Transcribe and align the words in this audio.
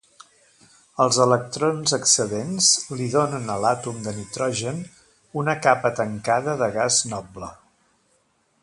Els 1.03 1.17
electrons 1.25 1.93
excedents 1.97 2.69
li 3.01 3.09
donen 3.17 3.53
a 3.57 3.59
l'àtom 3.65 4.01
de 4.07 4.15
nitrogen 4.21 4.83
una 5.43 5.57
capa 5.67 5.95
tancada 6.01 6.57
de 6.65 6.73
gas 6.81 7.03
noble. 7.15 7.53